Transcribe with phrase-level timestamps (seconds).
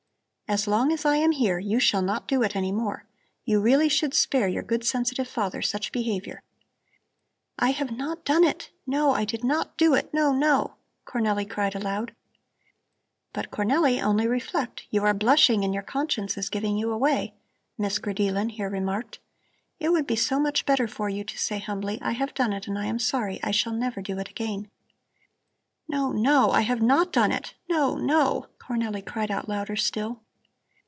[0.53, 3.05] As long as I am here, you shall not do it any more.
[3.45, 6.43] You really should spare your good, sensitive father such behavior."
[7.57, 8.69] "I have not done it.
[8.85, 10.75] No, I did not do it, no, no!"
[11.05, 12.13] Cornelli cried aloud.
[13.31, 14.87] "But Cornelli, only reflect!
[14.89, 17.33] You are blushing and your conscience is giving you away,"
[17.77, 19.19] Miss Grideelen here remarked.
[19.79, 22.67] "It would be so much better for you to say humbly: 'I have done it
[22.67, 24.69] and I am sorry; I shall never do it again!'"
[25.87, 26.51] "No, no!
[26.51, 27.53] I have not done it.
[27.69, 30.19] No, no!" Cornelli cried out louder still.